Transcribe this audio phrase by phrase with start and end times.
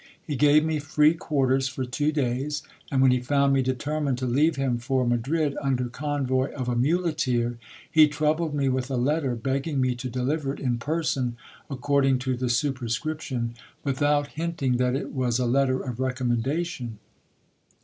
[0.25, 4.25] He gave me free quarters for two days, and when he found me determined to
[4.25, 7.59] leave him for Ma drid under convoy of a muleteer,
[7.91, 11.37] he troubled me with a letter, begging me to deliver it in person
[11.69, 13.53] according to the superscription,
[13.83, 16.97] without hinting that it was a letter of recommendation.